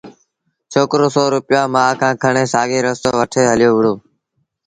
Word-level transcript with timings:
ڇوڪرو 0.71 1.07
سو 1.15 1.23
روپيآ 1.35 1.61
مآ 1.73 1.83
کآݩ 1.99 2.19
کڻي 2.21 2.43
سآڳوئيٚ 2.53 2.85
رستو 2.85 3.09
وٺي 3.19 3.43
هليو 3.51 3.71
وهُڙو 3.75 3.93